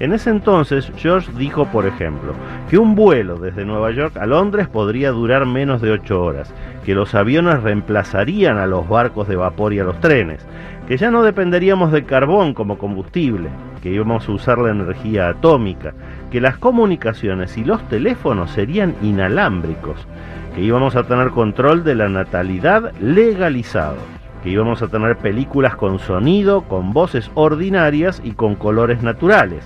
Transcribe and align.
En 0.00 0.12
ese 0.12 0.30
entonces, 0.30 0.92
George 0.96 1.32
dijo, 1.36 1.66
por 1.66 1.84
ejemplo, 1.84 2.32
que 2.70 2.78
un 2.78 2.94
vuelo 2.94 3.36
desde 3.36 3.64
Nueva 3.64 3.90
York 3.90 4.16
a 4.16 4.26
Londres 4.26 4.68
podría 4.68 5.10
durar 5.10 5.44
menos 5.44 5.82
de 5.82 5.90
8 5.90 6.22
horas, 6.22 6.54
que 6.84 6.94
los 6.94 7.16
aviones 7.16 7.64
reemplazarían 7.64 8.58
a 8.58 8.66
los 8.66 8.88
barcos 8.88 9.26
de 9.26 9.34
vapor 9.34 9.74
y 9.74 9.80
a 9.80 9.84
los 9.84 9.98
trenes, 10.00 10.46
que 10.86 10.96
ya 10.96 11.10
no 11.10 11.24
dependeríamos 11.24 11.90
del 11.90 12.06
carbón 12.06 12.54
como 12.54 12.78
combustible, 12.78 13.48
que 13.82 13.90
íbamos 13.90 14.28
a 14.28 14.32
usar 14.32 14.58
la 14.58 14.70
energía 14.70 15.30
atómica, 15.30 15.94
que 16.30 16.40
las 16.40 16.58
comunicaciones 16.58 17.58
y 17.58 17.64
los 17.64 17.82
teléfonos 17.88 18.52
serían 18.52 18.94
inalámbricos, 19.02 20.06
que 20.54 20.60
íbamos 20.60 20.94
a 20.94 21.02
tener 21.02 21.30
control 21.30 21.82
de 21.82 21.96
la 21.96 22.08
natalidad 22.08 22.92
legalizado 23.00 24.17
que 24.42 24.50
íbamos 24.50 24.82
a 24.82 24.88
tener 24.88 25.16
películas 25.16 25.76
con 25.76 25.98
sonido, 25.98 26.62
con 26.62 26.92
voces 26.92 27.30
ordinarias 27.34 28.20
y 28.24 28.32
con 28.32 28.54
colores 28.54 29.02
naturales, 29.02 29.64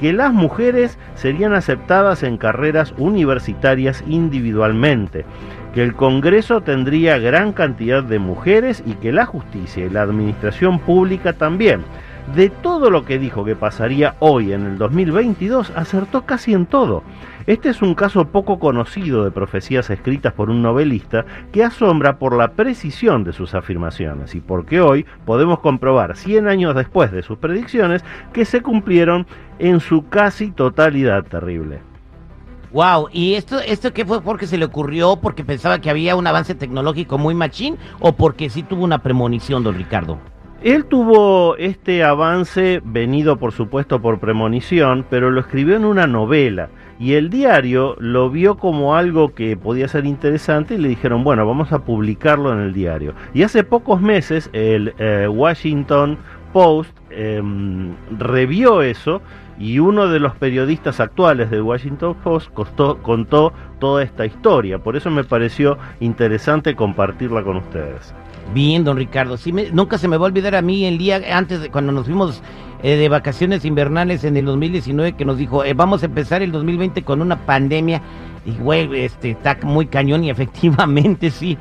que 0.00 0.12
las 0.12 0.32
mujeres 0.32 0.98
serían 1.14 1.52
aceptadas 1.52 2.22
en 2.22 2.38
carreras 2.38 2.94
universitarias 2.96 4.02
individualmente, 4.06 5.24
que 5.74 5.82
el 5.82 5.94
Congreso 5.94 6.62
tendría 6.62 7.18
gran 7.18 7.52
cantidad 7.52 8.02
de 8.02 8.18
mujeres 8.18 8.82
y 8.86 8.94
que 8.94 9.12
la 9.12 9.26
justicia 9.26 9.86
y 9.86 9.90
la 9.90 10.02
administración 10.02 10.80
pública 10.80 11.34
también. 11.34 11.82
De 12.34 12.48
todo 12.48 12.90
lo 12.90 13.04
que 13.04 13.18
dijo 13.18 13.44
que 13.44 13.56
pasaría 13.56 14.14
hoy 14.20 14.52
en 14.52 14.64
el 14.64 14.78
2022, 14.78 15.72
acertó 15.74 16.22
casi 16.26 16.52
en 16.52 16.66
todo. 16.66 17.02
Este 17.48 17.70
es 17.70 17.82
un 17.82 17.96
caso 17.96 18.26
poco 18.26 18.60
conocido 18.60 19.24
de 19.24 19.32
profecías 19.32 19.90
escritas 19.90 20.32
por 20.34 20.48
un 20.48 20.62
novelista 20.62 21.24
que 21.50 21.64
asombra 21.64 22.20
por 22.20 22.36
la 22.36 22.52
precisión 22.52 23.24
de 23.24 23.32
sus 23.32 23.56
afirmaciones 23.56 24.36
y 24.36 24.40
porque 24.40 24.80
hoy 24.80 25.06
podemos 25.24 25.58
comprobar 25.58 26.16
100 26.16 26.46
años 26.46 26.76
después 26.76 27.10
de 27.10 27.24
sus 27.24 27.36
predicciones 27.38 28.04
que 28.32 28.44
se 28.44 28.62
cumplieron 28.62 29.26
en 29.58 29.80
su 29.80 30.08
casi 30.08 30.52
totalidad 30.52 31.24
terrible. 31.24 31.80
Wow, 32.70 33.08
¿y 33.10 33.34
esto, 33.34 33.58
esto 33.58 33.92
qué 33.92 34.04
fue 34.04 34.22
porque 34.22 34.46
se 34.46 34.56
le 34.56 34.66
ocurrió? 34.66 35.16
¿Porque 35.16 35.42
pensaba 35.42 35.80
que 35.80 35.90
había 35.90 36.14
un 36.14 36.28
avance 36.28 36.54
tecnológico 36.54 37.18
muy 37.18 37.34
machín? 37.34 37.76
¿O 37.98 38.12
porque 38.12 38.50
sí 38.50 38.62
tuvo 38.62 38.84
una 38.84 39.02
premonición, 39.02 39.64
don 39.64 39.74
Ricardo? 39.74 40.20
Él 40.62 40.84
tuvo 40.84 41.56
este 41.56 42.04
avance 42.04 42.82
venido 42.84 43.38
por 43.38 43.52
supuesto 43.52 44.02
por 44.02 44.20
premonición, 44.20 45.06
pero 45.08 45.30
lo 45.30 45.40
escribió 45.40 45.74
en 45.74 45.86
una 45.86 46.06
novela 46.06 46.68
y 46.98 47.14
el 47.14 47.30
diario 47.30 47.96
lo 47.98 48.28
vio 48.28 48.58
como 48.58 48.94
algo 48.94 49.34
que 49.34 49.56
podía 49.56 49.88
ser 49.88 50.04
interesante 50.04 50.74
y 50.74 50.78
le 50.78 50.88
dijeron, 50.88 51.24
bueno, 51.24 51.46
vamos 51.46 51.72
a 51.72 51.78
publicarlo 51.78 52.52
en 52.52 52.58
el 52.58 52.74
diario. 52.74 53.14
Y 53.32 53.42
hace 53.42 53.64
pocos 53.64 54.02
meses 54.02 54.50
el 54.52 54.92
eh, 54.98 55.26
Washington 55.28 56.18
Post 56.52 56.94
em, 57.08 57.94
revió 58.18 58.82
eso 58.82 59.22
y 59.58 59.78
uno 59.78 60.08
de 60.08 60.20
los 60.20 60.34
periodistas 60.36 61.00
actuales 61.00 61.50
del 61.50 61.62
Washington 61.62 62.16
Post 62.22 62.50
contó 62.52 63.52
toda 63.78 64.02
esta 64.02 64.26
historia. 64.26 64.78
Por 64.78 64.94
eso 64.94 65.10
me 65.10 65.24
pareció 65.24 65.78
interesante 66.00 66.76
compartirla 66.76 67.42
con 67.42 67.56
ustedes. 67.56 68.14
Bien, 68.52 68.84
don 68.84 68.96
Ricardo. 68.96 69.36
Sí 69.36 69.52
nunca 69.72 69.98
se 69.98 70.08
me 70.08 70.16
va 70.16 70.26
a 70.26 70.28
olvidar 70.28 70.54
a 70.54 70.62
mí 70.62 70.84
el 70.84 70.98
día 70.98 71.20
antes 71.32 71.60
de 71.60 71.70
cuando 71.70 71.92
nos 71.92 72.06
fuimos 72.06 72.42
eh, 72.82 72.96
de 72.96 73.08
vacaciones 73.08 73.64
invernales 73.64 74.24
en 74.24 74.36
el 74.36 74.46
2019 74.46 75.12
que 75.12 75.24
nos 75.24 75.38
dijo, 75.38 75.64
eh, 75.64 75.74
vamos 75.74 76.02
a 76.02 76.06
empezar 76.06 76.42
el 76.42 76.50
2020 76.50 77.02
con 77.02 77.22
una 77.22 77.46
pandemia. 77.46 78.02
Y 78.44 78.52
güey, 78.52 79.04
este 79.04 79.30
está 79.30 79.56
muy 79.62 79.86
cañón 79.86 80.24
y 80.24 80.30
efectivamente 80.30 81.30
sí. 81.30 81.56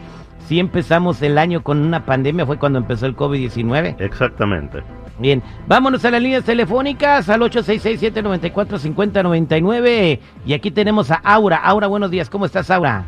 Sí 0.47 0.59
empezamos 0.59 1.21
el 1.21 1.37
año 1.37 1.61
con 1.61 1.79
una 1.79 2.05
pandemia, 2.05 2.43
fue 2.43 2.57
cuando 2.57 2.79
empezó 2.79 3.05
el 3.05 3.15
COVID-19. 3.15 3.97
Exactamente. 3.99 4.81
Bien, 5.19 5.43
vámonos 5.67 6.03
a 6.05 6.11
las 6.11 6.23
líneas 6.23 6.43
telefónicas 6.43 7.29
al 7.29 7.41
866-794-5099. 7.41 10.19
Y 10.45 10.53
aquí 10.53 10.71
tenemos 10.71 11.11
a 11.11 11.15
Aura. 11.15 11.57
Aura, 11.57 11.85
buenos 11.85 12.09
días. 12.09 12.31
¿Cómo 12.31 12.45
estás, 12.45 12.71
Aura? 12.71 13.05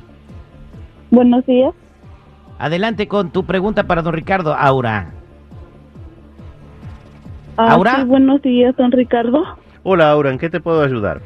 Buenos 1.09 1.43
días. 1.47 1.73
Adelante 2.61 3.07
con 3.07 3.31
tu 3.31 3.43
pregunta 3.43 3.87
para 3.87 4.03
don 4.03 4.13
Ricardo, 4.13 4.53
Aura. 4.53 5.09
Ah, 7.57 7.71
Aura. 7.71 8.03
buenos 8.05 8.39
días, 8.43 8.75
don 8.77 8.91
Ricardo. 8.91 9.43
Hola, 9.81 10.11
Aura, 10.11 10.29
¿en 10.29 10.37
qué 10.37 10.47
te 10.47 10.59
puedo 10.59 10.83
ayudar? 10.83 11.21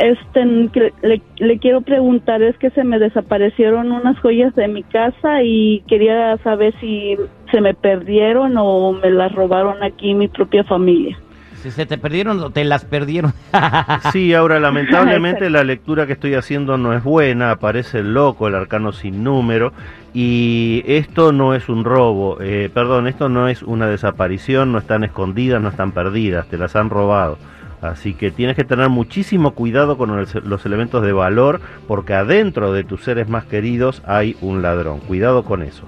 Este, 0.00 0.44
le, 0.44 1.58
quiero 1.60 1.82
preguntar, 1.82 2.42
es 2.42 2.58
que 2.58 2.70
se 2.70 2.82
me 2.82 2.98
desaparecieron 2.98 3.92
unas 3.92 4.18
joyas 4.18 4.52
de 4.56 4.66
mi 4.66 4.82
casa 4.82 5.44
y 5.44 5.84
quería 5.86 6.36
saber 6.38 6.74
si 6.80 7.16
se 7.52 7.60
me 7.60 7.72
perdieron 7.72 8.56
o 8.56 8.90
me 8.90 9.12
las 9.12 9.32
robaron 9.32 9.84
aquí 9.84 10.14
mi 10.14 10.26
propia 10.26 10.64
familia. 10.64 11.16
Si 11.64 11.70
se 11.70 11.86
te 11.86 11.96
perdieron 11.96 12.40
o 12.40 12.50
te 12.50 12.62
las 12.62 12.84
perdieron. 12.84 13.32
sí, 14.12 14.34
ahora 14.34 14.60
lamentablemente 14.60 15.48
la 15.50 15.64
lectura 15.64 16.06
que 16.06 16.12
estoy 16.12 16.34
haciendo 16.34 16.76
no 16.76 16.92
es 16.92 17.02
buena, 17.02 17.52
aparece 17.52 18.00
el 18.00 18.12
loco, 18.12 18.48
el 18.48 18.54
arcano 18.54 18.92
sin 18.92 19.24
número, 19.24 19.72
y 20.12 20.82
esto 20.86 21.32
no 21.32 21.54
es 21.54 21.70
un 21.70 21.84
robo, 21.84 22.36
eh, 22.42 22.68
perdón, 22.74 23.06
esto 23.06 23.30
no 23.30 23.48
es 23.48 23.62
una 23.62 23.86
desaparición, 23.86 24.72
no 24.72 24.78
están 24.78 25.04
escondidas, 25.04 25.62
no 25.62 25.70
están 25.70 25.92
perdidas, 25.92 26.46
te 26.48 26.58
las 26.58 26.76
han 26.76 26.90
robado. 26.90 27.38
Así 27.80 28.12
que 28.12 28.30
tienes 28.30 28.56
que 28.56 28.64
tener 28.64 28.90
muchísimo 28.90 29.52
cuidado 29.52 29.96
con 29.96 30.14
los 30.18 30.66
elementos 30.66 31.02
de 31.02 31.14
valor, 31.14 31.62
porque 31.88 32.12
adentro 32.12 32.74
de 32.74 32.84
tus 32.84 33.04
seres 33.04 33.26
más 33.30 33.46
queridos 33.46 34.02
hay 34.04 34.36
un 34.42 34.60
ladrón. 34.60 35.00
Cuidado 35.00 35.44
con 35.44 35.62
eso. 35.62 35.84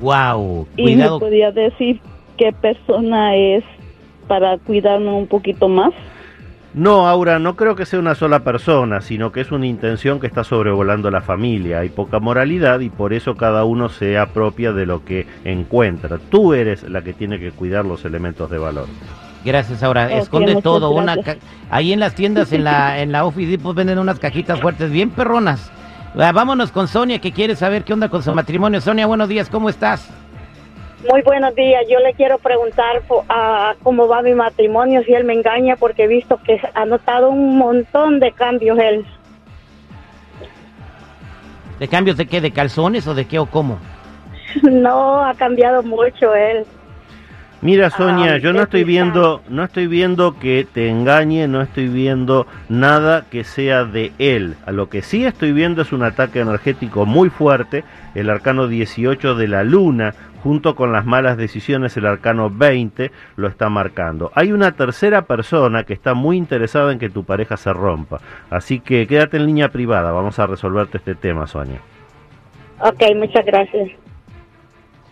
Wow. 0.00 0.66
Cuidado. 0.76 1.16
¿Y 1.16 1.20
me 1.20 1.26
podía 1.26 1.52
decir 1.52 2.00
qué 2.38 2.54
persona 2.54 3.36
es 3.36 3.64
para 4.30 4.58
cuidarnos 4.58 5.14
un 5.14 5.26
poquito 5.26 5.68
más? 5.68 5.92
No, 6.72 7.08
Aura, 7.08 7.40
no 7.40 7.56
creo 7.56 7.74
que 7.74 7.84
sea 7.84 7.98
una 7.98 8.14
sola 8.14 8.44
persona, 8.44 9.00
sino 9.00 9.32
que 9.32 9.40
es 9.40 9.50
una 9.50 9.66
intención 9.66 10.20
que 10.20 10.28
está 10.28 10.44
sobrevolando 10.44 11.10
la 11.10 11.20
familia. 11.20 11.80
Hay 11.80 11.88
poca 11.88 12.20
moralidad 12.20 12.78
y 12.78 12.90
por 12.90 13.12
eso 13.12 13.34
cada 13.34 13.64
uno 13.64 13.88
se 13.88 14.18
apropia 14.18 14.72
de 14.72 14.86
lo 14.86 15.04
que 15.04 15.26
encuentra. 15.44 16.18
Tú 16.30 16.54
eres 16.54 16.84
la 16.84 17.02
que 17.02 17.12
tiene 17.12 17.40
que 17.40 17.50
cuidar 17.50 17.84
los 17.84 18.04
elementos 18.04 18.48
de 18.48 18.58
valor. 18.58 18.86
Gracias, 19.44 19.82
Aura. 19.82 20.12
Esconde 20.12 20.62
todo. 20.62 20.90
Una 20.90 21.16
Ahí 21.68 21.92
en 21.92 21.98
las 21.98 22.14
tiendas, 22.14 22.52
en 22.52 22.62
la, 22.62 22.98
en 23.02 23.10
la 23.10 23.24
Office 23.24 23.50
Depot 23.50 23.74
venden 23.74 23.98
unas 23.98 24.20
cajitas 24.20 24.60
fuertes, 24.60 24.92
bien 24.92 25.10
perronas. 25.10 25.72
Ah, 26.16 26.30
vámonos 26.30 26.70
con 26.70 26.86
Sonia, 26.86 27.18
que 27.18 27.32
quiere 27.32 27.56
saber 27.56 27.82
qué 27.82 27.94
onda 27.94 28.08
con 28.08 28.22
su 28.22 28.32
matrimonio. 28.32 28.80
Sonia, 28.80 29.06
buenos 29.06 29.28
días, 29.28 29.50
¿cómo 29.50 29.68
estás? 29.68 30.08
Muy 31.08 31.22
buenos 31.22 31.54
días. 31.54 31.86
Yo 31.88 31.98
le 31.98 32.12
quiero 32.12 32.38
preguntar 32.38 33.02
a 33.28 33.74
cómo 33.82 34.06
va 34.06 34.20
mi 34.20 34.34
matrimonio, 34.34 35.02
si 35.04 35.14
él 35.14 35.24
me 35.24 35.32
engaña, 35.32 35.76
porque 35.76 36.04
he 36.04 36.06
visto 36.06 36.38
que 36.42 36.60
ha 36.74 36.84
notado 36.84 37.30
un 37.30 37.56
montón 37.56 38.20
de 38.20 38.32
cambios 38.32 38.78
él. 38.78 39.06
¿De 41.78 41.88
cambios 41.88 42.18
de 42.18 42.26
qué? 42.26 42.42
¿De 42.42 42.50
calzones 42.50 43.06
o 43.06 43.14
de 43.14 43.26
qué 43.26 43.38
o 43.38 43.46
cómo? 43.46 43.78
No, 44.62 45.24
ha 45.24 45.32
cambiado 45.34 45.82
mucho 45.82 46.34
él. 46.34 46.66
Mira 47.62 47.90
Sonia, 47.90 48.38
yo 48.38 48.54
no 48.54 48.62
estoy 48.62 48.84
viendo, 48.84 49.42
no 49.50 49.64
estoy 49.64 49.86
viendo 49.86 50.38
que 50.38 50.66
te 50.72 50.88
engañe, 50.88 51.46
no 51.46 51.60
estoy 51.60 51.88
viendo 51.88 52.46
nada 52.70 53.26
que 53.30 53.44
sea 53.44 53.84
de 53.84 54.12
él. 54.18 54.54
A 54.64 54.72
lo 54.72 54.88
que 54.88 55.02
sí 55.02 55.26
estoy 55.26 55.52
viendo 55.52 55.82
es 55.82 55.92
un 55.92 56.02
ataque 56.02 56.40
energético 56.40 57.04
muy 57.04 57.28
fuerte, 57.28 57.84
el 58.14 58.30
arcano 58.30 58.66
18 58.66 59.34
de 59.34 59.46
la 59.46 59.62
luna, 59.62 60.14
junto 60.42 60.74
con 60.74 60.90
las 60.90 61.04
malas 61.04 61.36
decisiones, 61.36 61.94
el 61.98 62.06
arcano 62.06 62.48
20 62.48 63.10
lo 63.36 63.46
está 63.46 63.68
marcando. 63.68 64.32
Hay 64.34 64.52
una 64.52 64.72
tercera 64.72 65.26
persona 65.26 65.84
que 65.84 65.92
está 65.92 66.14
muy 66.14 66.38
interesada 66.38 66.92
en 66.92 66.98
que 66.98 67.10
tu 67.10 67.24
pareja 67.24 67.58
se 67.58 67.74
rompa. 67.74 68.22
Así 68.48 68.80
que 68.80 69.06
quédate 69.06 69.36
en 69.36 69.44
línea 69.44 69.68
privada, 69.68 70.12
vamos 70.12 70.38
a 70.38 70.46
resolverte 70.46 70.96
este 70.96 71.14
tema, 71.14 71.46
Sonia. 71.46 71.80
Ok, 72.80 73.02
muchas 73.16 73.44
gracias. 73.44 73.90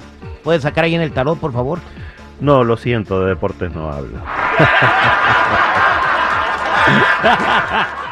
¿Puede 0.47 0.61
sacar 0.61 0.85
ahí 0.85 0.95
en 0.95 1.01
el 1.01 1.11
tarot, 1.11 1.37
por 1.37 1.51
favor? 1.51 1.79
No, 2.39 2.63
lo 2.63 2.77
siento, 2.77 3.19
de 3.19 3.31
deportes 3.31 3.75
no 3.75 3.91
hablo. 3.91 4.17